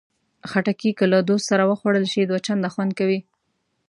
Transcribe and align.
خټکی 0.49 0.91
که 0.97 1.05
له 1.13 1.19
دوست 1.29 1.45
سره 1.51 1.63
وخوړل 1.69 2.05
شي، 2.13 2.21
دوه 2.25 2.39
چنده 2.45 2.69
خوند 2.73 2.91
کوي. 2.99 3.19